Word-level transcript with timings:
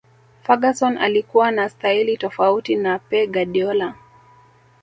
ferguson 0.43 0.97
alikuwa 0.97 1.51
na 1.51 1.69
staili 1.69 2.17
tofauti 2.17 2.75
na 2.75 2.99
Pe 2.99 3.27
Guardiola 3.27 3.95